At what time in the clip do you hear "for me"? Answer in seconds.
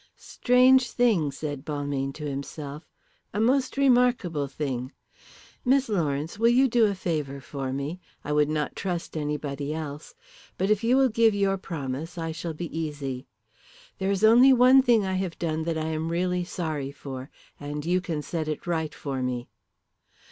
7.39-7.99, 18.95-19.49